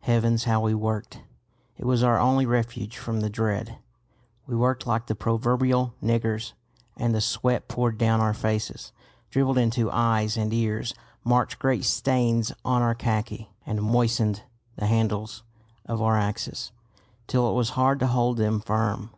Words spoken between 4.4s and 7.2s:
We worked like the proverbial niggers; and the